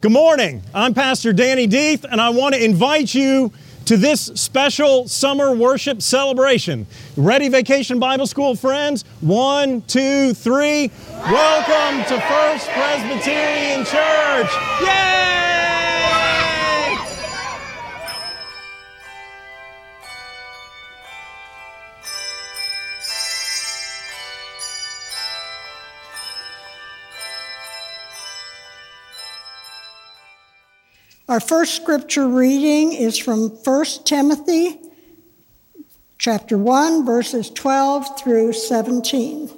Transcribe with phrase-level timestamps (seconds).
[0.00, 0.62] Good morning.
[0.72, 3.50] I'm Pastor Danny Deeth, and I want to invite you
[3.86, 6.86] to this special summer worship celebration.
[7.16, 9.04] Ready, Vacation Bible School friends?
[9.22, 10.92] One, two, three.
[11.10, 14.52] Welcome to First Presbyterian Church.
[14.82, 15.67] Yay!
[31.28, 34.80] Our first scripture reading is from 1 Timothy
[36.16, 39.50] chapter 1 verses 12 through 17.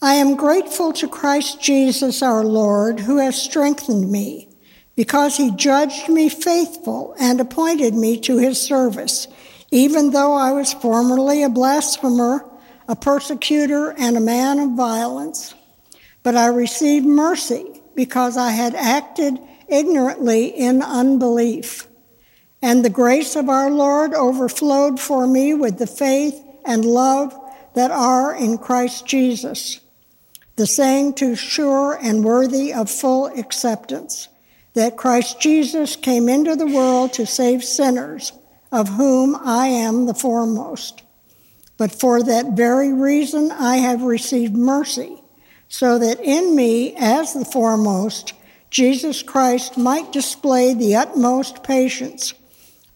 [0.00, 4.48] I am grateful to Christ Jesus our Lord who has strengthened me
[4.94, 9.26] because he judged me faithful and appointed me to his service
[9.72, 12.48] even though I was formerly a blasphemer,
[12.86, 15.54] a persecutor and a man of violence.
[16.22, 19.38] But I received mercy because I had acted
[19.68, 21.86] ignorantly in unbelief.
[22.62, 27.34] And the grace of our Lord overflowed for me with the faith and love
[27.74, 29.80] that are in Christ Jesus.
[30.56, 34.28] The saying too sure and worthy of full acceptance
[34.74, 38.32] that Christ Jesus came into the world to save sinners,
[38.70, 41.02] of whom I am the foremost.
[41.76, 45.19] But for that very reason I have received mercy
[45.70, 48.34] so that in me, as the foremost,
[48.70, 52.34] Jesus Christ might display the utmost patience,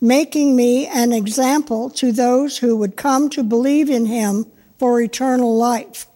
[0.00, 4.44] making me an example to those who would come to believe in him
[4.76, 6.06] for eternal life.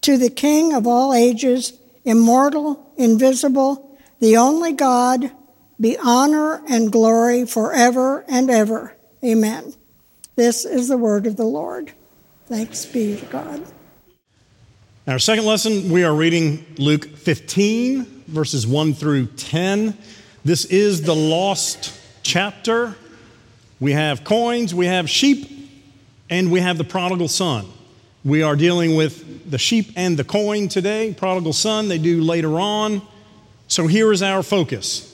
[0.00, 1.74] To the King of all ages,
[2.06, 5.30] immortal, invisible, the only God,
[5.78, 8.96] be honor and glory forever and ever.
[9.22, 9.74] Amen.
[10.34, 11.92] This is the word of the Lord.
[12.46, 13.66] Thanks be to God.
[15.06, 19.96] Our second lesson, we are reading Luke 15, verses 1 through 10.
[20.44, 22.94] This is the lost chapter.
[23.80, 25.70] We have coins, we have sheep,
[26.28, 27.66] and we have the prodigal son.
[28.26, 31.14] We are dealing with the sheep and the coin today.
[31.14, 33.00] Prodigal son, they do later on.
[33.68, 35.06] So here is our focus.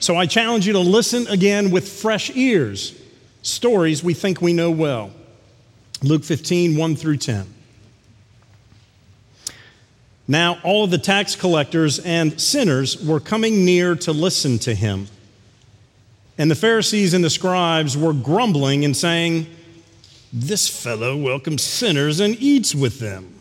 [0.00, 2.94] So I challenge you to listen again with fresh ears,
[3.40, 5.12] stories we think we know well.
[6.02, 7.54] Luke 15, 1 through 10.
[10.30, 15.08] Now, all of the tax collectors and sinners were coming near to listen to him.
[16.38, 19.48] And the Pharisees and the scribes were grumbling and saying,
[20.32, 23.34] This fellow welcomes sinners and eats with them.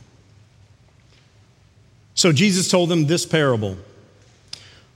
[2.15, 3.77] So Jesus told them this parable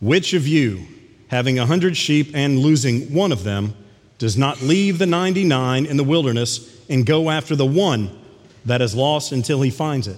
[0.02, 0.88] Which of you,
[1.28, 3.76] having a hundred sheep and losing one of them,
[4.18, 8.10] does not leave the 99 in the wilderness and go after the one
[8.66, 10.18] that is lost until he finds it?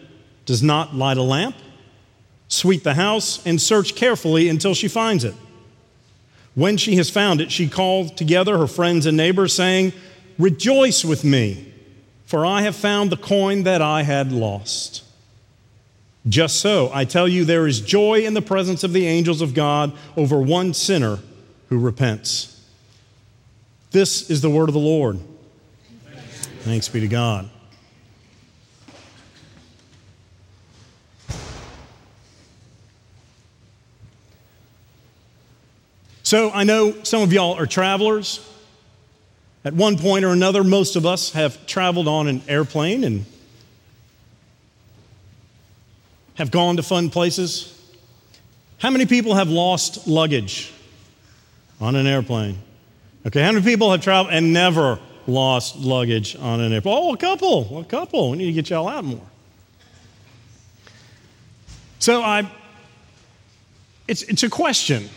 [0.51, 1.55] does not light a lamp,
[2.49, 5.33] sweep the house, and search carefully until she finds it.
[6.55, 9.93] When she has found it, she calls together her friends and neighbors, saying,
[10.37, 11.71] Rejoice with me,
[12.25, 15.05] for I have found the coin that I had lost.
[16.27, 19.53] Just so, I tell you, there is joy in the presence of the angels of
[19.53, 21.19] God over one sinner
[21.69, 22.61] who repents.
[23.91, 25.17] This is the word of the Lord.
[26.63, 27.49] Thanks be to God.
[36.31, 38.39] So I know some of y'all are travelers.
[39.65, 43.25] At one point or another, most of us have traveled on an airplane and
[46.35, 47.77] have gone to fun places.
[48.77, 50.71] How many people have lost luggage
[51.81, 52.59] on an airplane?
[53.27, 56.95] Okay, how many people have traveled and never lost luggage on an airplane?
[56.97, 58.31] Oh, a couple, a couple.
[58.31, 59.27] We need to get y'all out more.
[61.99, 62.49] So I,
[64.07, 65.09] it's, it's a question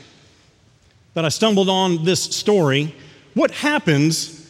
[1.15, 2.95] that I stumbled on this story,
[3.35, 4.49] what happens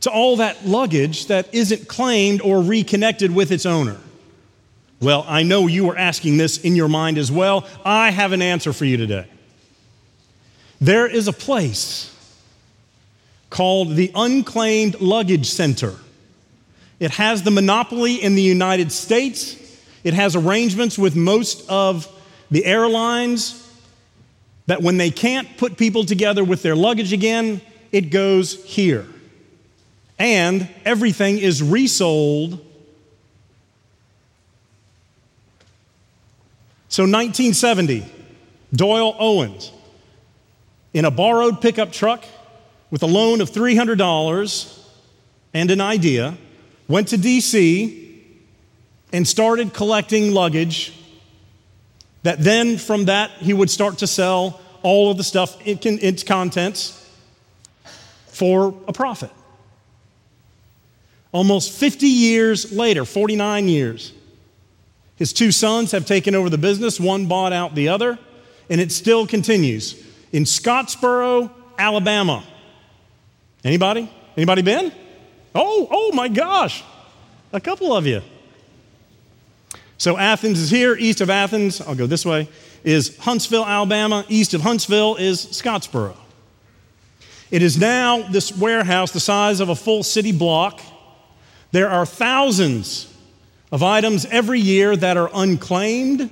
[0.00, 3.98] to all that luggage that isn't claimed or reconnected with its owner?
[5.00, 7.66] Well, I know you were asking this in your mind as well.
[7.84, 9.26] I have an answer for you today.
[10.80, 12.10] There is a place
[13.48, 15.94] called the Unclaimed Luggage Center.
[17.00, 19.56] It has the monopoly in the United States.
[20.04, 22.08] It has arrangements with most of
[22.50, 23.63] the airlines
[24.66, 27.60] that when they can't put people together with their luggage again,
[27.92, 29.06] it goes here.
[30.18, 32.52] And everything is resold.
[36.88, 38.06] So, 1970,
[38.72, 39.72] Doyle Owens,
[40.92, 42.24] in a borrowed pickup truck
[42.90, 44.88] with a loan of $300
[45.52, 46.36] and an idea,
[46.86, 48.04] went to DC
[49.12, 50.92] and started collecting luggage
[52.24, 57.00] that then from that he would start to sell all of the stuff, its contents,
[58.26, 59.30] for a profit.
[61.32, 64.12] Almost 50 years later, 49 years,
[65.16, 66.98] his two sons have taken over the business.
[66.98, 68.18] One bought out the other,
[68.68, 72.44] and it still continues in Scottsboro, Alabama.
[73.64, 74.10] Anybody?
[74.36, 74.92] Anybody been?
[75.54, 76.82] Oh, oh my gosh.
[77.52, 78.22] A couple of you.
[79.98, 82.48] So Athens is here, east of Athens, I'll go this way,
[82.82, 84.24] is Huntsville, Alabama.
[84.28, 86.16] East of Huntsville is Scottsboro.
[87.50, 90.80] It is now this warehouse the size of a full city block.
[91.72, 93.12] There are thousands
[93.70, 96.30] of items every year that are unclaimed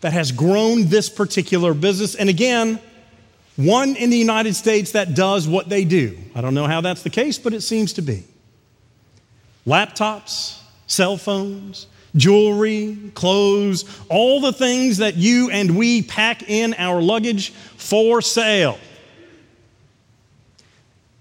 [0.00, 2.14] that has grown this particular business.
[2.14, 2.78] And again,
[3.56, 6.16] one in the United States that does what they do.
[6.34, 8.24] I don't know how that's the case, but it seems to be.
[9.66, 17.00] Laptops, cell phones, jewelry, clothes, all the things that you and we pack in our
[17.00, 18.78] luggage for sale.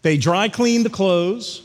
[0.02, 1.64] They dry clean the clothes,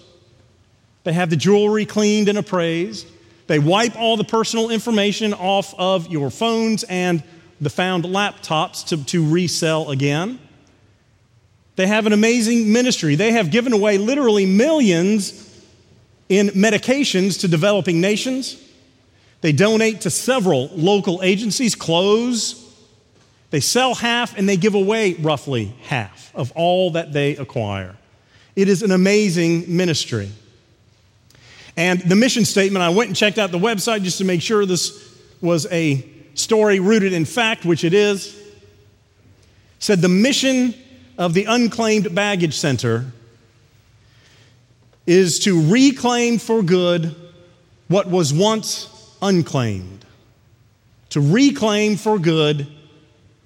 [1.04, 3.06] they have the jewelry cleaned and appraised,
[3.46, 7.22] they wipe all the personal information off of your phones and
[7.60, 10.38] the found laptops to, to resell again.
[11.76, 13.14] They have an amazing ministry.
[13.14, 15.46] They have given away literally millions
[16.28, 18.62] in medications to developing nations.
[19.40, 22.66] They donate to several local agencies, clothes.
[23.50, 27.96] They sell half and they give away roughly half of all that they acquire.
[28.54, 30.30] It is an amazing ministry.
[31.76, 34.66] And the mission statement, I went and checked out the website just to make sure
[34.66, 35.08] this
[35.40, 36.04] was a
[36.34, 38.36] story rooted in fact, which it is.
[39.78, 40.74] Said the mission
[41.16, 43.12] of the Unclaimed Baggage Center
[45.06, 47.16] is to reclaim for good
[47.88, 50.04] what was once unclaimed,
[51.10, 52.66] to reclaim for good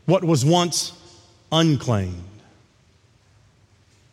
[0.07, 0.93] what was once
[1.51, 2.23] unclaimed.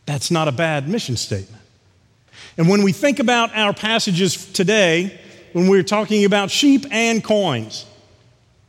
[0.06, 1.62] That's not a bad mission statement.
[2.58, 5.20] And when we think about our passages today,
[5.54, 7.86] when we're talking about sheep and coins,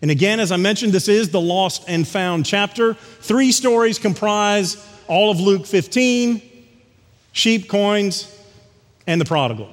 [0.03, 2.95] and again, as I mentioned, this is the lost and found chapter.
[2.95, 6.43] Three stories comprise all of Luke 15
[7.33, 8.29] sheep, coins,
[9.07, 9.71] and the prodigal.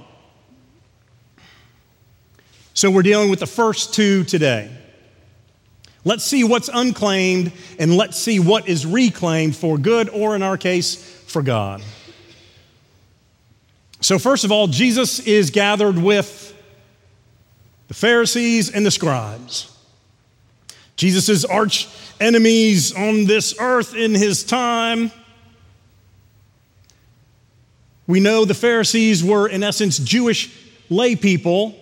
[2.74, 4.72] So we're dealing with the first two today.
[6.06, 10.58] Let's see what's unclaimed and let's see what is reclaimed for good, or in our
[10.58, 10.96] case,
[11.28, 11.82] for God.
[14.02, 16.56] So, first of all, Jesus is gathered with
[17.90, 19.76] the Pharisees and the scribes.
[20.96, 21.88] Jesus' arch
[22.20, 25.12] enemies on this earth in his time.
[28.08, 30.56] We know the Pharisees were, in essence, Jewish
[30.90, 31.76] lay people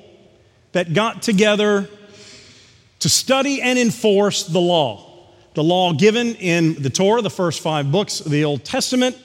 [0.72, 1.90] that got together
[3.00, 5.06] to study and enforce the law.
[5.54, 9.18] The law given in the Torah, the first five books of the Old Testament,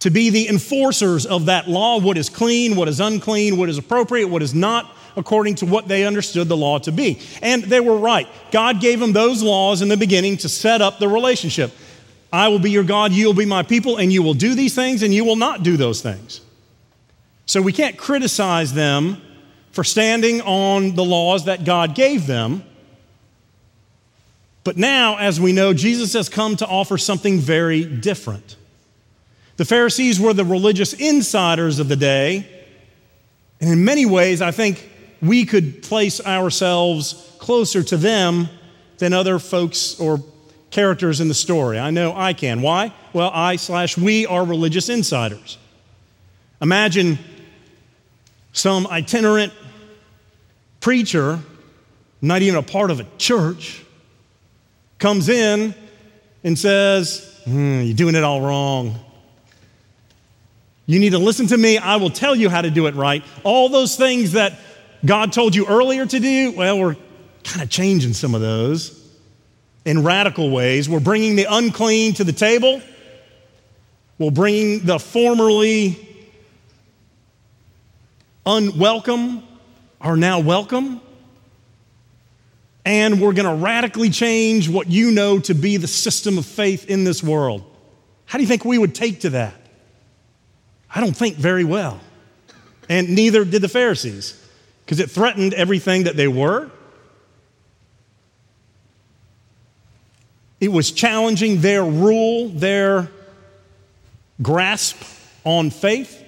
[0.00, 3.78] to be the enforcers of that law what is clean, what is unclean, what is
[3.78, 7.20] appropriate, what is not, according to what they understood the law to be.
[7.40, 8.26] And they were right.
[8.50, 11.70] God gave them those laws in the beginning to set up the relationship.
[12.32, 14.74] I will be your God, you will be my people, and you will do these
[14.74, 16.40] things and you will not do those things.
[17.46, 19.20] So we can't criticize them
[19.72, 22.62] for standing on the laws that God gave them.
[24.64, 28.56] But now, as we know, Jesus has come to offer something very different.
[29.56, 32.46] The Pharisees were the religious insiders of the day,
[33.60, 34.88] and in many ways, I think
[35.20, 38.48] we could place ourselves closer to them
[38.98, 40.22] than other folks or
[40.70, 41.78] characters in the story.
[41.78, 42.62] I know I can.
[42.62, 42.92] Why?
[43.12, 45.58] Well, I slash we are religious insiders.
[46.60, 47.18] Imagine
[48.52, 49.52] some itinerant
[50.82, 51.38] preacher,
[52.20, 53.82] not even a part of a church,
[54.98, 55.74] comes in
[56.44, 58.96] and says, mm, You're doing it all wrong.
[60.84, 61.78] You need to listen to me.
[61.78, 63.24] I will tell you how to do it right.
[63.44, 64.58] All those things that
[65.04, 66.96] God told you earlier to do, well, we're
[67.44, 68.98] kind of changing some of those
[69.84, 70.88] in radical ways.
[70.88, 72.82] We're bringing the unclean to the table.
[74.18, 76.08] We're bringing the formerly
[78.44, 79.42] unwelcome
[80.02, 81.00] are now welcome.
[82.84, 86.88] and we're going to radically change what you know to be the system of faith
[86.90, 87.64] in this world.
[88.26, 89.54] How do you think we would take to that?
[90.94, 92.00] I don't think very well.
[92.88, 94.38] And neither did the Pharisees,
[94.84, 96.70] because it threatened everything that they were.
[100.60, 103.08] It was challenging their rule, their
[104.40, 105.02] grasp
[105.44, 106.18] on faith.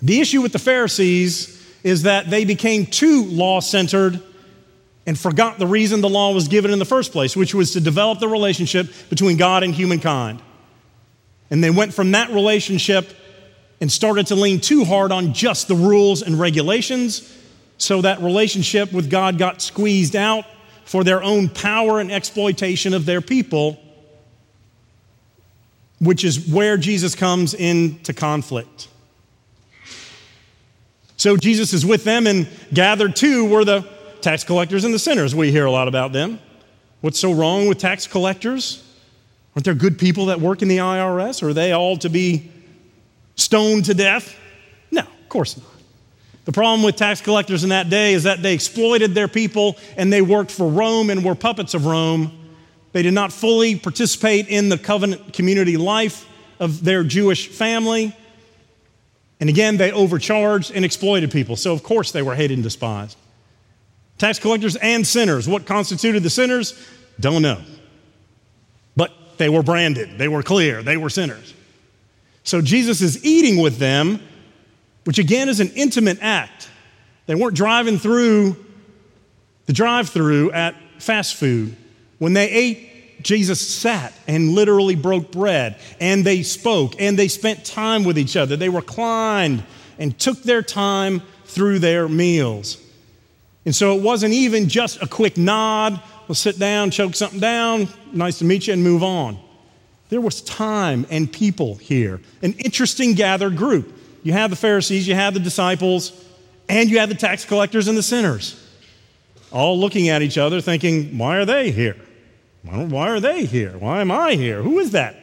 [0.00, 1.53] The issue with the Pharisees
[1.84, 4.20] is that they became too law centered
[5.06, 7.80] and forgot the reason the law was given in the first place, which was to
[7.80, 10.42] develop the relationship between God and humankind.
[11.50, 13.10] And they went from that relationship
[13.80, 17.30] and started to lean too hard on just the rules and regulations,
[17.76, 20.46] so that relationship with God got squeezed out
[20.86, 23.78] for their own power and exploitation of their people,
[25.98, 28.88] which is where Jesus comes into conflict.
[31.24, 33.88] So Jesus is with them, and gathered too were the
[34.20, 35.34] tax collectors and the sinners.
[35.34, 36.38] We hear a lot about them.
[37.00, 38.84] What's so wrong with tax collectors?
[39.56, 41.42] Aren't there good people that work in the IRS?
[41.42, 42.52] Are they all to be
[43.36, 44.36] stoned to death?
[44.90, 45.66] No, of course not.
[46.44, 50.12] The problem with tax collectors in that day is that they exploited their people and
[50.12, 52.32] they worked for Rome and were puppets of Rome.
[52.92, 56.28] They did not fully participate in the covenant community life
[56.60, 58.14] of their Jewish family.
[59.40, 61.56] And again, they overcharged and exploited people.
[61.56, 63.16] So, of course, they were hated and despised.
[64.18, 65.48] Tax collectors and sinners.
[65.48, 66.78] What constituted the sinners?
[67.18, 67.60] Don't know.
[68.96, 71.54] But they were branded, they were clear, they were sinners.
[72.44, 74.20] So Jesus is eating with them,
[75.04, 76.68] which again is an intimate act.
[77.26, 78.56] They weren't driving through
[79.66, 81.74] the drive through at fast food.
[82.18, 82.90] When they ate,
[83.24, 88.36] Jesus sat and literally broke bread, and they spoke, and they spent time with each
[88.36, 88.56] other.
[88.56, 89.64] They reclined
[89.98, 92.80] and took their time through their meals.
[93.64, 97.88] And so it wasn't even just a quick nod, we'll sit down, choke something down,
[98.12, 99.38] nice to meet you, and move on.
[100.10, 103.92] There was time and people here, an interesting gathered group.
[104.22, 106.12] You have the Pharisees, you have the disciples,
[106.68, 108.60] and you have the tax collectors and the sinners,
[109.50, 111.96] all looking at each other thinking, why are they here?
[112.64, 113.76] Why are they here?
[113.78, 114.62] Why am I here?
[114.62, 115.16] Who is that?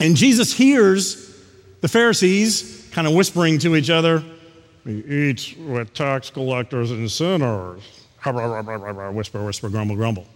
[0.00, 1.28] And Jesus hears
[1.80, 4.22] the Pharisees kind of whispering to each other,
[4.84, 7.82] he eats with tax collectors and sinners.
[9.14, 10.26] Whisper, whisper, grumble, grumble.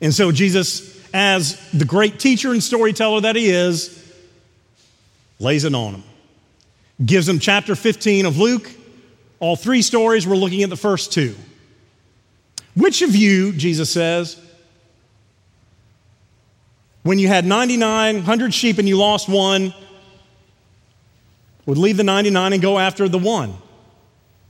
[0.00, 4.12] And so Jesus, as the great teacher and storyteller that he is,
[5.38, 6.02] lays it on him.
[7.04, 8.70] Gives him chapter 15 of Luke.
[9.40, 11.34] All three stories, we're looking at the first two.
[12.74, 14.40] Which of you, Jesus says,
[17.02, 19.74] when you had 9,900 sheep and you lost one,
[21.66, 23.54] would leave the 99 and go after the one.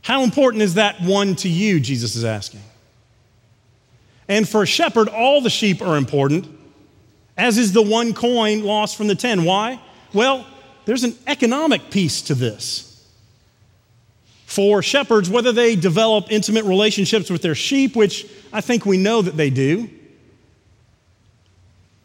[0.02, 1.80] How important is that one to you?
[1.80, 2.60] Jesus is asking.
[4.28, 6.46] And for a shepherd, all the sheep are important,
[7.36, 9.44] as is the one coin lost from the 10.
[9.44, 9.80] Why?
[10.12, 10.46] Well,
[10.84, 12.93] there's an economic piece to this.
[14.54, 19.20] For shepherds, whether they develop intimate relationships with their sheep, which I think we know
[19.20, 19.90] that they do,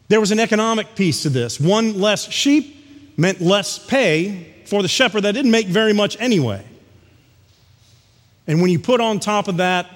[0.08, 1.60] there was an economic piece to this.
[1.60, 6.64] One less sheep meant less pay for the shepherd that didn't make very much anyway.
[8.48, 9.86] And when you put on top of that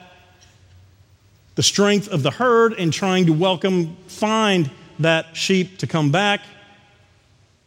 [1.57, 4.71] the strength of the herd and trying to welcome, find
[5.01, 6.41] that sheep to come back,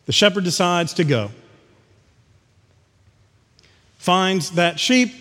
[0.05, 1.29] the shepherd decides to go.
[4.07, 5.13] Finds that sheep.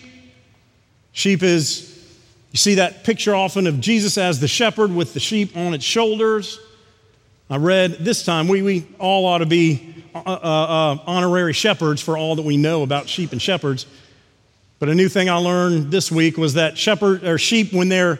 [1.11, 1.93] Sheep is,
[2.53, 5.83] you see that picture often of Jesus as the shepherd with the sheep on its
[5.83, 6.57] shoulders.
[7.49, 12.01] I read this time, we, we all ought to be uh, uh, uh, honorary shepherds
[12.01, 13.85] for all that we know about sheep and shepherds.
[14.79, 18.19] But a new thing I learned this week was that shepherd or sheep, when they're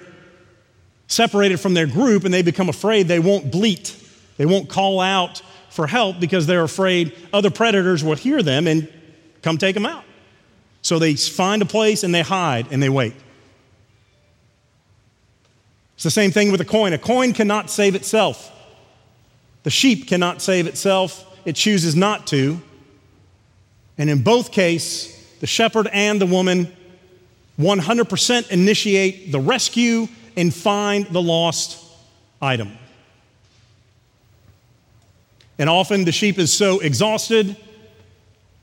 [1.08, 3.96] separated from their group and they become afraid, they won't bleat.
[4.36, 8.92] They won't call out for help because they're afraid other predators will hear them and
[9.42, 10.04] come take them out.
[10.82, 13.14] So they find a place and they hide and they wait.
[15.96, 16.94] It's the same thing with a coin.
[16.94, 18.52] A coin cannot save itself.
[19.64, 22.62] The sheep cannot save itself, it chooses not to.
[23.98, 26.72] And in both cases, the shepherd and the woman
[27.60, 31.84] 100% initiate the rescue and find the lost
[32.42, 32.78] item.
[35.58, 37.58] And often the sheep is so exhausted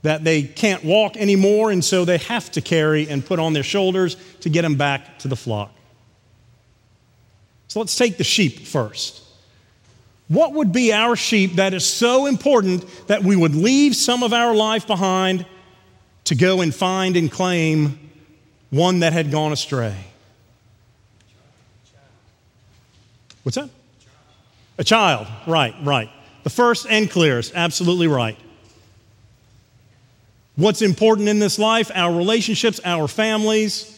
[0.04, 3.62] that they can't walk anymore, and so they have to carry and put on their
[3.62, 5.72] shoulders to get them back to the flock.
[7.68, 9.22] So let's take the sheep first.
[10.28, 14.32] What would be our sheep that is so important that we would leave some of
[14.32, 15.46] our life behind
[16.24, 17.98] to go and find and claim
[18.70, 19.96] one that had gone astray.
[23.42, 23.70] What's that?
[24.78, 26.10] A child, right, right.
[26.42, 28.36] The first and clearest, absolutely right.
[30.56, 31.90] What's important in this life?
[31.94, 33.90] Our relationships, our families.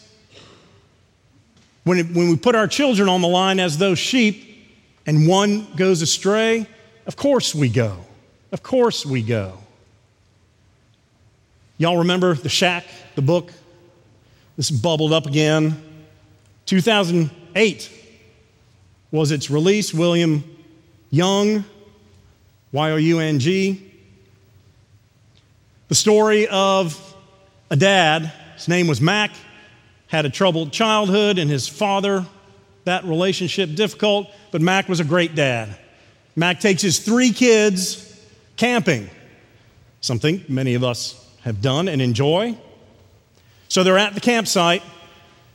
[1.85, 4.67] When, it, when we put our children on the line as those sheep
[5.07, 6.67] and one goes astray,
[7.07, 7.99] of course we go.
[8.53, 9.59] Of course we go.
[11.79, 12.85] Y'all remember The Shack,
[13.15, 13.53] the book?
[14.57, 15.83] This bubbled up again.
[16.65, 17.91] 2008
[19.11, 19.93] was its release.
[19.93, 20.43] William
[21.11, 21.65] Young,
[22.73, 23.86] Y O U N G.
[25.89, 27.15] The story of
[27.71, 29.31] a dad, his name was Mac,
[30.09, 32.27] had a troubled childhood, and his father,
[32.85, 35.77] that relationship difficult, but Mac was a great dad.
[36.35, 38.21] Mac takes his three kids
[38.57, 39.09] camping,
[40.01, 42.59] something many of us have done and enjoy.
[43.69, 44.83] So they're at the campsite.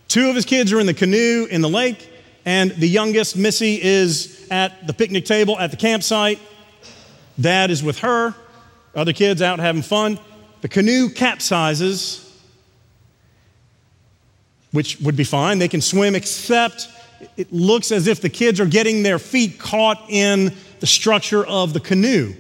[0.07, 2.09] Two of his kids are in the canoe in the lake,
[2.45, 6.39] and the youngest, Missy, is at the picnic table at the campsite.
[7.39, 8.33] Dad is with her,
[8.95, 10.19] other kids out having fun.
[10.61, 12.27] The canoe capsizes,
[14.71, 15.59] which would be fine.
[15.59, 16.87] They can swim, except
[17.37, 21.73] it looks as if the kids are getting their feet caught in the structure of
[21.73, 22.33] the canoe.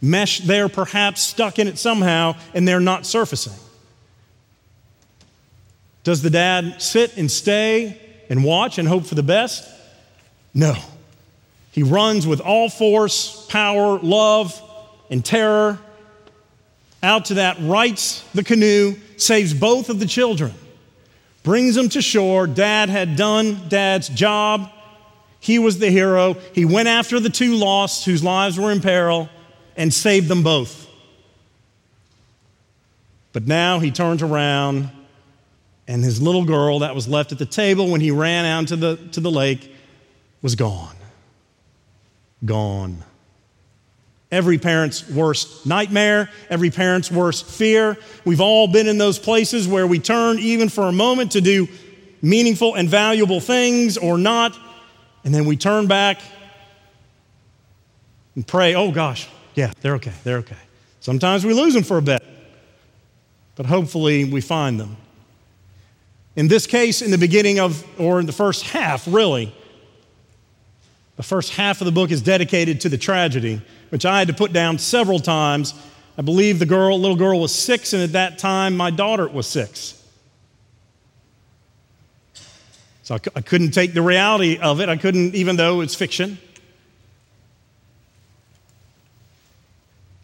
[0.00, 3.54] Mesh there, perhaps stuck in it somehow, and they're not surfacing.
[6.04, 8.00] Does the dad sit and stay
[8.30, 9.68] and watch and hope for the best?
[10.54, 10.74] No.
[11.72, 14.60] He runs with all force, power, love,
[15.10, 15.78] and terror
[17.02, 20.52] out to that, rights the canoe, saves both of the children,
[21.42, 22.46] brings them to shore.
[22.46, 24.70] Dad had done dad's job.
[25.40, 26.34] He was the hero.
[26.52, 29.28] He went after the two lost whose lives were in peril
[29.76, 30.88] and saved them both.
[33.32, 34.90] But now he turns around
[35.86, 38.76] and his little girl that was left at the table when he ran out to
[38.76, 39.72] the, to the lake
[40.42, 40.96] was gone.
[42.44, 43.02] Gone.
[44.30, 47.96] Every parent's worst nightmare, every parent's worst fear.
[48.26, 51.66] We've all been in those places where we turn even for a moment to do
[52.20, 54.58] meaningful and valuable things or not,
[55.24, 56.20] and then we turn back
[58.34, 60.56] and pray, oh gosh, yeah, they're okay, they're okay.
[61.00, 62.22] Sometimes we lose them for a bit,
[63.56, 64.96] but hopefully we find them.
[66.36, 69.54] In this case, in the beginning of, or in the first half, really,
[71.18, 74.34] the first half of the book is dedicated to the tragedy, which I had to
[74.34, 75.74] put down several times.
[76.16, 79.48] I believe the girl, little girl was six, and at that time, my daughter was
[79.48, 80.00] six.
[83.02, 84.88] So I, I couldn't take the reality of it.
[84.88, 86.38] I couldn't, even though it's fiction.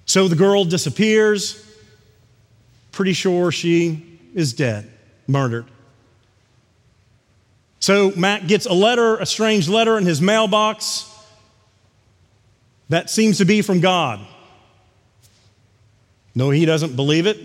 [0.07, 1.61] So the girl disappears.
[2.93, 4.89] Pretty sure she is dead,
[5.27, 5.67] murdered.
[7.85, 11.07] So Mac gets a letter, a strange letter in his mailbox
[12.89, 14.27] that seems to be from God.
[16.35, 17.39] No, he doesn't believe it.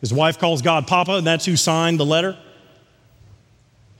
[0.00, 2.38] His wife calls God Papa, and that's who signed the letter.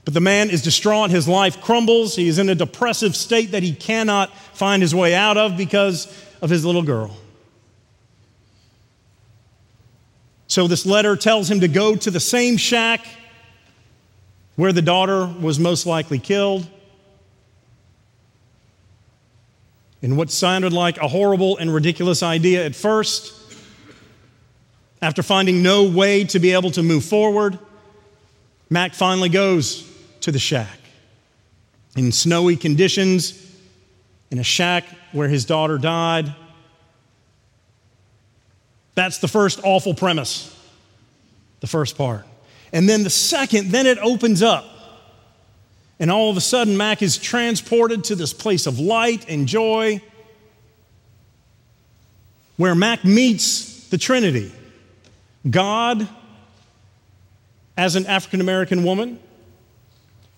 [0.05, 1.11] But the man is distraught.
[1.11, 2.15] His life crumbles.
[2.15, 6.07] He is in a depressive state that he cannot find his way out of because
[6.41, 7.13] of his little girl.
[10.47, 13.05] So, this letter tells him to go to the same shack
[14.61, 16.67] where the daughter was most likely killed.
[20.03, 23.33] In what sounded like a horrible and ridiculous idea at first,
[25.01, 27.57] after finding no way to be able to move forward,
[28.69, 30.77] Mac finally goes to the shack.
[31.97, 33.33] In snowy conditions,
[34.29, 36.35] in a shack where his daughter died.
[38.93, 40.55] That's the first awful premise,
[41.61, 42.27] the first part.
[42.73, 44.65] And then the second, then it opens up.
[45.99, 50.01] And all of a sudden, Mac is transported to this place of light and joy
[52.57, 54.51] where Mac meets the Trinity
[55.49, 56.07] God
[57.77, 59.19] as an African American woman,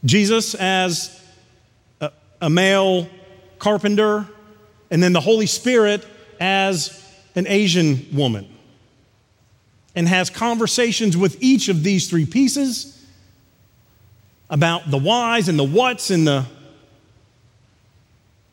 [0.06, 1.22] Jesus as
[2.00, 3.10] a, a, male
[3.60, 4.26] carpenter,
[4.89, 6.06] and then the Holy Spirit
[6.39, 7.02] as
[7.36, 8.48] an Asian woman
[9.95, 13.06] and has conversations with each of these three pieces
[14.49, 16.45] about the whys and the whats and the,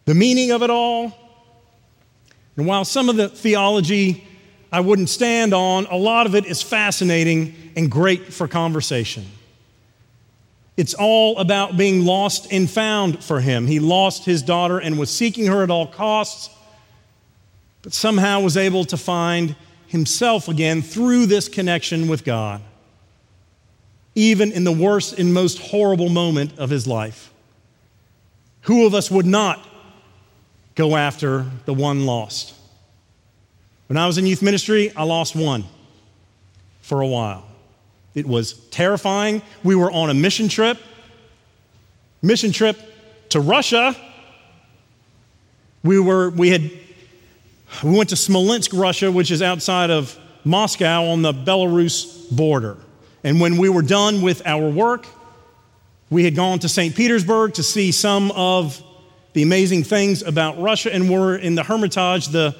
[0.05, 1.17] the meaning of it all.
[2.57, 4.27] And while some of the theology
[4.73, 9.27] I wouldn't stand on, a lot of it is fascinating and great for conversation.
[10.77, 13.67] It's all about being lost and found for him.
[13.67, 16.49] He lost his daughter and was seeking her at all costs,
[17.83, 19.57] but somehow was able to find
[19.91, 22.63] himself again through this connection with God.
[24.15, 27.33] even in the worst and most horrible moment of his life.
[28.63, 29.65] Who of us would not
[30.75, 32.55] go after the one lost?
[33.87, 35.65] When I was in youth ministry, I lost one
[36.83, 37.47] for a while.
[38.15, 39.43] It was terrifying.
[39.63, 40.79] We were on a mission trip,
[42.21, 42.79] mission trip
[43.31, 43.97] to Russia.
[45.85, 46.71] We were we had
[47.83, 52.77] we went to Smolensk, Russia, which is outside of Moscow on the Belarus border.
[53.25, 55.07] And when we were done with our work,
[56.11, 56.95] we had gone to St.
[56.95, 58.83] Petersburg to see some of
[59.33, 62.57] the amazing things about Russia, and we're in the Hermitage, the,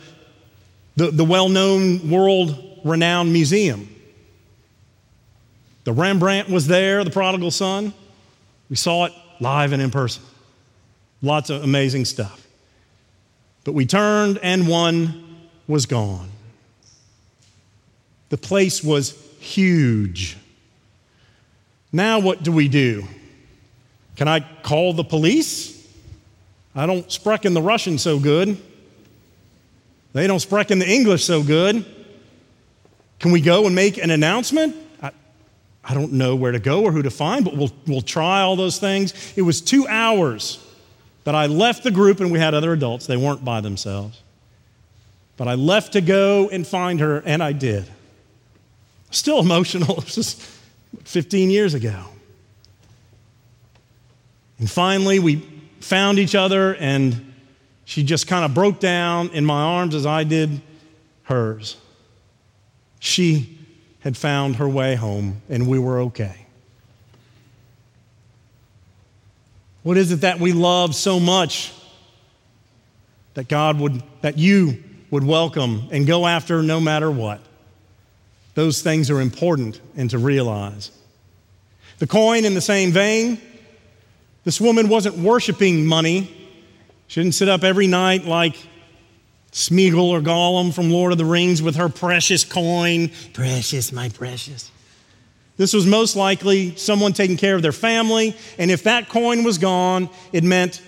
[0.97, 3.89] the, the well known, world renowned museum.
[5.85, 7.93] The Rembrandt was there, the prodigal son.
[8.69, 10.23] We saw it live and in person.
[11.23, 12.40] Lots of amazing stuff.
[13.65, 16.31] But we turned, and one was gone.
[18.31, 20.37] The place was huge.
[21.93, 23.05] Now, what do we do?
[24.17, 25.77] Can I call the police?
[26.75, 28.57] I don't sprechen the Russian so good.
[30.13, 31.85] They don't sprechen the English so good.
[33.19, 34.75] Can we go and make an announcement?
[35.03, 35.11] I,
[35.85, 38.57] I don't know where to go or who to find, but we'll, we'll try all
[38.57, 39.15] those things.
[39.37, 40.65] It was two hours
[41.25, 43.07] that I left the group, and we had other adults.
[43.07, 44.23] They weren't by themselves.
[45.37, 47.87] But I left to go and find her, and I did.
[49.11, 49.95] Still emotional.
[49.97, 50.41] Was just
[51.05, 52.05] 15 years ago.
[54.59, 55.37] And finally, we
[55.81, 57.33] found each other, and
[57.85, 60.61] she just kind of broke down in my arms as I did
[61.25, 61.77] hers.
[62.99, 63.59] She
[64.01, 66.47] had found her way home, and we were okay.
[69.83, 71.73] What is it that we love so much
[73.35, 77.41] that God would, that you would welcome and go after no matter what?
[78.55, 80.91] Those things are important and to realize.
[81.99, 83.41] The coin, in the same vein,
[84.45, 86.37] this woman wasn't worshiping money.
[87.07, 88.57] She didn't sit up every night like
[89.53, 93.11] Smeagol or Gollum from Lord of the Rings with her precious coin.
[93.33, 94.71] Precious, my precious.
[95.61, 99.59] This was most likely someone taking care of their family, and if that coin was
[99.59, 100.81] gone, it meant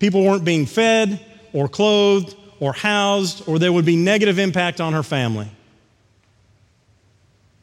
[0.00, 4.94] people weren't being fed or clothed or housed, or there would be negative impact on
[4.94, 5.48] her family.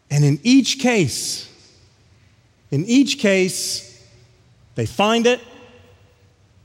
[0.09, 1.51] And in each case,
[2.71, 4.01] in each case,
[4.75, 5.41] they find it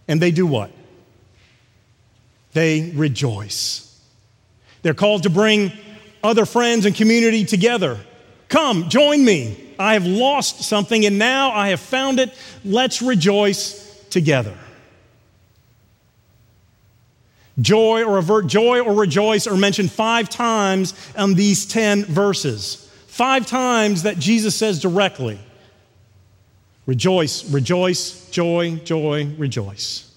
[0.07, 0.71] and they do what?
[2.53, 4.01] They rejoice.
[4.83, 5.73] They're called to bring
[6.23, 7.99] other friends and community together.
[8.53, 9.57] Come, join me.
[9.79, 12.35] I have lost something and now I have found it.
[12.67, 14.55] Let's rejoice together.
[17.59, 22.93] Joy or avert, joy or rejoice are mentioned five times in these 10 verses.
[23.07, 25.39] Five times that Jesus says directly
[26.85, 30.15] rejoice, rejoice, joy, joy, rejoice.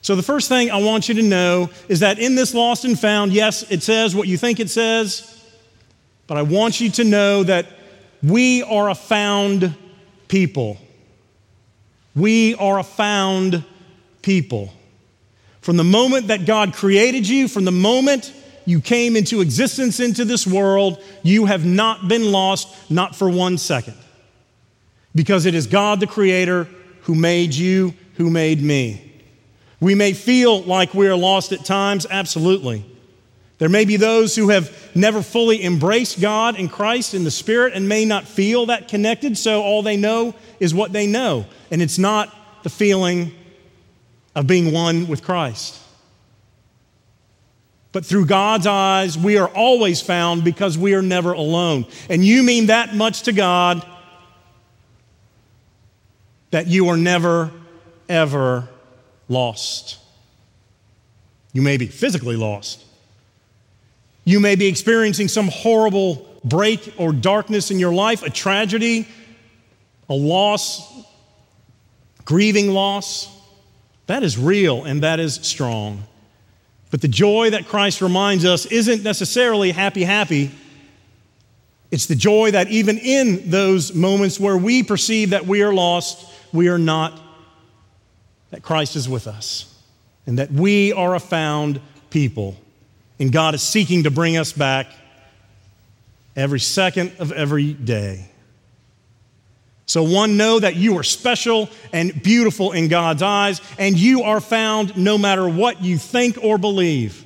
[0.00, 2.98] So, the first thing I want you to know is that in this lost and
[2.98, 5.34] found, yes, it says what you think it says,
[6.26, 7.66] but I want you to know that
[8.22, 9.74] we are a found
[10.28, 10.78] people.
[12.16, 13.64] We are a found
[14.22, 14.72] people.
[15.60, 18.32] From the moment that God created you, from the moment
[18.66, 23.58] you came into existence into this world, you have not been lost, not for one
[23.58, 23.96] second.
[25.14, 26.68] Because it is God the Creator
[27.02, 29.12] who made you, who made me.
[29.80, 32.84] We may feel like we are lost at times, absolutely.
[33.58, 37.72] There may be those who have never fully embraced God and Christ in the Spirit
[37.74, 41.46] and may not feel that connected, so all they know is what they know.
[41.70, 43.32] And it's not the feeling
[44.34, 45.80] of being one with Christ.
[47.92, 51.86] But through God's eyes, we are always found because we are never alone.
[52.10, 53.86] And you mean that much to God
[56.50, 57.52] that you are never,
[58.08, 58.68] ever
[59.28, 59.98] lost.
[61.52, 62.84] You may be physically lost.
[64.24, 69.06] You may be experiencing some horrible break or darkness in your life, a tragedy,
[70.08, 70.82] a loss,
[72.24, 73.28] grieving loss.
[74.06, 76.04] That is real and that is strong.
[76.90, 80.50] But the joy that Christ reminds us isn't necessarily happy, happy.
[81.90, 86.24] It's the joy that even in those moments where we perceive that we are lost,
[86.52, 87.20] we are not,
[88.50, 89.76] that Christ is with us,
[90.26, 92.56] and that we are a found people.
[93.18, 94.86] And God is seeking to bring us back
[96.36, 98.28] every second of every day.
[99.86, 104.40] So, one, know that you are special and beautiful in God's eyes, and you are
[104.40, 107.24] found no matter what you think or believe.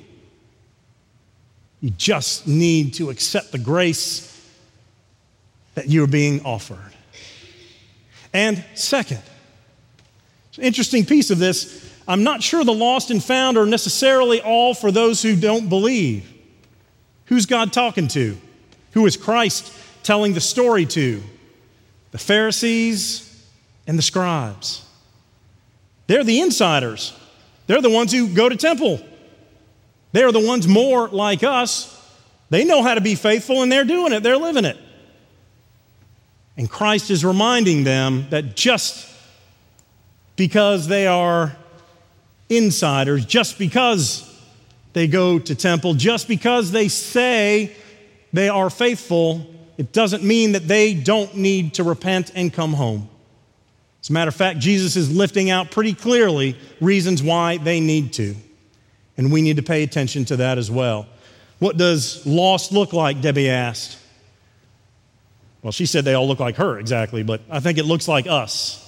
[1.79, 4.25] You just need to accept the grace
[5.75, 6.93] that you are being offered.
[8.33, 9.21] And second,
[10.59, 14.73] an interesting piece of this I'm not sure the lost and found are necessarily all
[14.73, 16.27] for those who don't believe.
[17.25, 18.35] Who's God talking to?
[18.93, 21.21] Who is Christ telling the story to?
[22.09, 23.47] The Pharisees
[23.85, 24.83] and the scribes.
[26.07, 27.15] They're the insiders.
[27.67, 28.99] They're the ones who go to temple.
[30.11, 31.95] They're the ones more like us.
[32.49, 34.77] They know how to be faithful and they're doing it, they're living it.
[36.57, 39.07] And Christ is reminding them that just
[40.35, 41.55] because they are
[42.49, 44.25] insiders, just because
[44.93, 47.75] they go to temple, just because they say
[48.33, 49.45] they are faithful,
[49.77, 53.09] it doesn't mean that they don't need to repent and come home.
[54.01, 58.13] As a matter of fact, Jesus is lifting out pretty clearly reasons why they need
[58.13, 58.35] to.
[59.17, 61.07] And we need to pay attention to that as well.
[61.59, 63.21] What does lost look like?
[63.21, 63.97] Debbie asked.
[65.61, 68.27] Well, she said they all look like her exactly, but I think it looks like
[68.27, 68.85] us.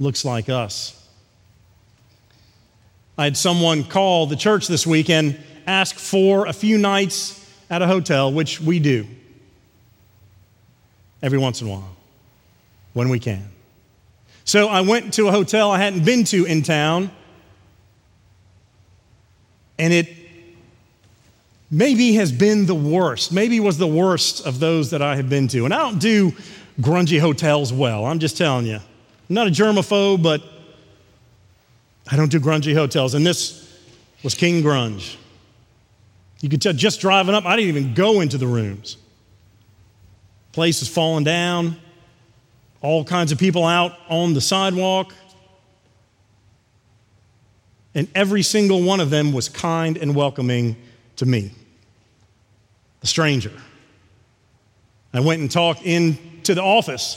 [0.00, 1.00] Looks like us.
[3.16, 7.80] I had someone call the church this week and ask for a few nights at
[7.80, 9.06] a hotel, which we do
[11.22, 11.96] every once in a while
[12.92, 13.48] when we can.
[14.44, 17.10] So I went to a hotel I hadn't been to in town,
[19.78, 20.08] and it
[21.70, 25.48] maybe has been the worst, maybe was the worst of those that I have been
[25.48, 25.64] to.
[25.64, 26.32] And I don't do
[26.80, 28.76] grungy hotels well, I'm just telling you.
[28.76, 30.42] I'm not a germaphobe, but
[32.10, 33.14] I don't do grungy hotels.
[33.14, 33.60] And this
[34.22, 35.16] was King Grunge.
[36.40, 38.98] You could tell just driving up, I didn't even go into the rooms.
[40.52, 41.76] Place is falling down,
[42.80, 45.14] all kinds of people out on the sidewalk.
[47.94, 50.76] And every single one of them was kind and welcoming
[51.16, 51.52] to me,
[53.00, 53.52] the stranger.
[55.12, 57.16] I went and talked into the office,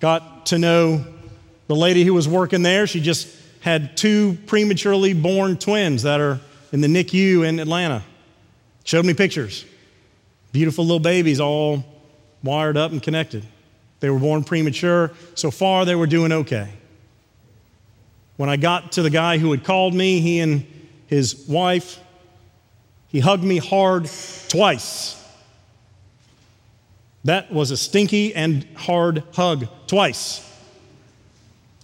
[0.00, 1.04] got to know
[1.68, 2.86] the lady who was working there.
[2.86, 3.28] She just
[3.68, 6.40] had two prematurely born twins that are
[6.72, 8.02] in the NICU in Atlanta.
[8.84, 9.64] Showed me pictures.
[10.52, 11.84] Beautiful little babies, all
[12.42, 13.44] wired up and connected.
[14.00, 15.12] They were born premature.
[15.34, 16.72] So far, they were doing okay.
[18.36, 20.66] When I got to the guy who had called me, he and
[21.06, 21.98] his wife,
[23.08, 24.08] he hugged me hard
[24.48, 25.16] twice.
[27.24, 30.44] That was a stinky and hard hug twice.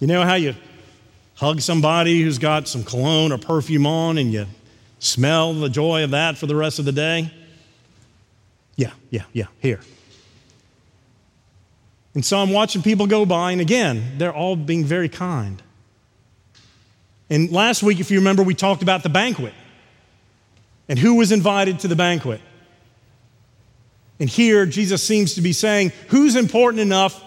[0.00, 0.54] You know how you
[1.34, 4.46] hug somebody who's got some cologne or perfume on and you
[4.98, 7.30] smell the joy of that for the rest of the day?
[8.76, 9.80] Yeah, yeah, yeah, here.
[12.14, 15.60] And so I'm watching people go by, and again, they're all being very kind.
[17.28, 19.54] And last week, if you remember, we talked about the banquet
[20.88, 22.40] and who was invited to the banquet.
[24.20, 27.20] And here, Jesus seems to be saying, who's important enough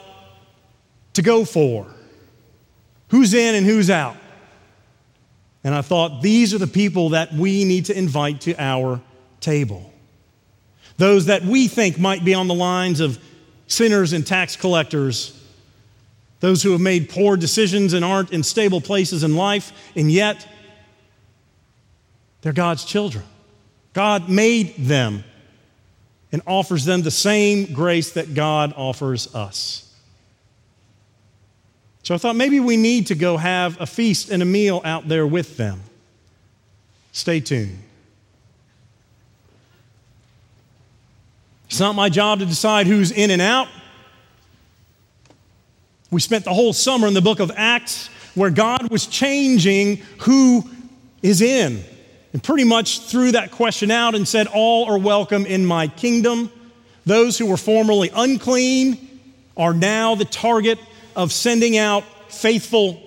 [1.14, 1.88] to go for?
[3.10, 4.18] Who's in and who's out?
[5.64, 9.02] And I thought, these are the people that we need to invite to our
[9.40, 9.94] table.
[10.98, 13.20] Those that we think might be on the lines of
[13.68, 15.40] sinners and tax collectors,
[16.40, 20.48] those who have made poor decisions and aren't in stable places in life, and yet
[22.42, 23.26] they're God's children.
[23.94, 25.24] God made them
[26.32, 29.87] and offers them the same grace that God offers us.
[32.08, 35.10] So I thought maybe we need to go have a feast and a meal out
[35.10, 35.82] there with them.
[37.12, 37.78] Stay tuned.
[41.66, 43.68] It's not my job to decide who's in and out.
[46.10, 50.64] We spent the whole summer in the book of Acts where God was changing who
[51.22, 51.84] is in.
[52.32, 56.54] And pretty much threw that question out and said, All are welcome in my kingdom.
[57.06, 59.20] Those who were formerly unclean
[59.58, 60.80] are now the target
[61.18, 63.02] of sending out faithful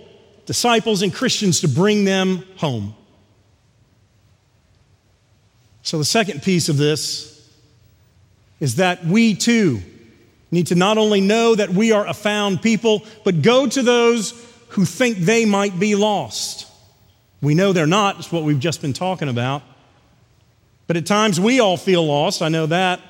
[0.44, 2.94] disciples and Christians to bring them home.
[5.82, 7.48] So, the second piece of this
[8.58, 9.80] is that we too
[10.50, 14.34] need to not only know that we are a found people, but go to those
[14.70, 16.66] who think they might be lost.
[17.40, 19.62] We know they're not, it's what we've just been talking about.
[20.88, 23.00] But at times we all feel lost, I know that.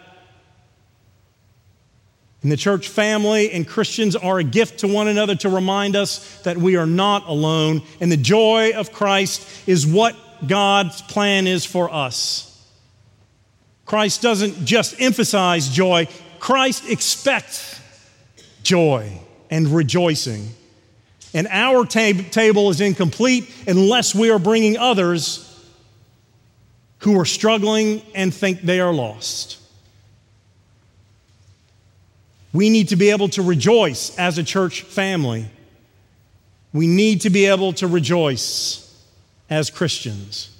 [2.42, 6.40] And the church family and Christians are a gift to one another to remind us
[6.42, 7.82] that we are not alone.
[8.00, 12.46] And the joy of Christ is what God's plan is for us.
[13.84, 17.78] Christ doesn't just emphasize joy, Christ expects
[18.62, 20.48] joy and rejoicing.
[21.34, 25.46] And our tab- table is incomplete unless we are bringing others
[26.98, 29.59] who are struggling and think they are lost.
[32.52, 35.46] We need to be able to rejoice as a church family.
[36.72, 38.86] We need to be able to rejoice
[39.48, 40.56] as Christians.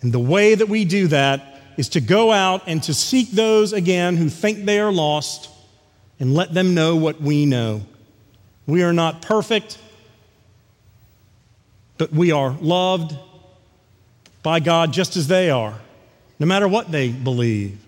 [0.00, 3.72] And the way that we do that is to go out and to seek those
[3.72, 5.50] again who think they are lost
[6.18, 7.82] and let them know what we know.
[8.66, 9.78] We are not perfect,
[11.98, 13.16] but we are loved
[14.42, 15.74] by God just as they are,
[16.38, 17.78] no matter what they believe.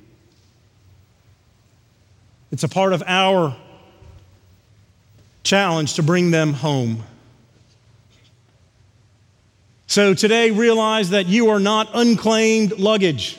[2.52, 3.56] It's a part of our
[5.42, 7.02] challenge to bring them home.
[9.86, 13.38] So today, realize that you are not unclaimed luggage.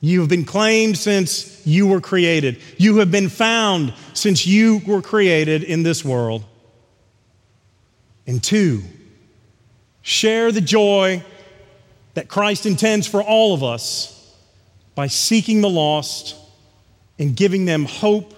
[0.00, 2.60] You have been claimed since you were created.
[2.78, 6.44] You have been found since you were created in this world.
[8.28, 8.82] And two,
[10.02, 11.24] share the joy
[12.14, 14.34] that Christ intends for all of us
[14.94, 16.36] by seeking the lost
[17.18, 18.34] and giving them hope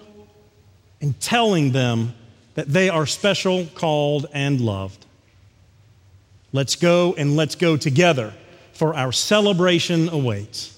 [1.01, 2.13] and telling them
[2.55, 5.05] that they are special, called, and loved.
[6.51, 8.33] Let's go and let's go together,
[8.73, 10.77] for our celebration awaits.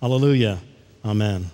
[0.00, 0.58] Hallelujah.
[1.04, 1.50] Amen.